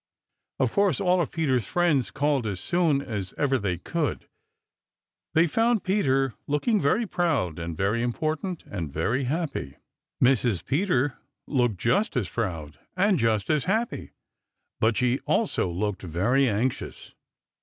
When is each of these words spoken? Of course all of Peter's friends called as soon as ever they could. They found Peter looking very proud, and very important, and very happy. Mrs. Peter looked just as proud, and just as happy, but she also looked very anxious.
Of 0.57 0.71
course 0.71 0.99
all 0.99 1.21
of 1.21 1.29
Peter's 1.29 1.67
friends 1.67 2.09
called 2.09 2.47
as 2.47 2.59
soon 2.59 3.03
as 3.03 3.35
ever 3.37 3.59
they 3.59 3.77
could. 3.77 4.27
They 5.35 5.45
found 5.45 5.83
Peter 5.83 6.33
looking 6.47 6.81
very 6.81 7.05
proud, 7.05 7.59
and 7.59 7.77
very 7.77 8.01
important, 8.01 8.63
and 8.65 8.91
very 8.91 9.25
happy. 9.25 9.75
Mrs. 10.19 10.65
Peter 10.65 11.19
looked 11.45 11.77
just 11.77 12.17
as 12.17 12.27
proud, 12.27 12.79
and 12.97 13.19
just 13.19 13.51
as 13.51 13.65
happy, 13.65 14.13
but 14.79 14.97
she 14.97 15.19
also 15.27 15.69
looked 15.69 16.01
very 16.01 16.49
anxious. 16.49 17.13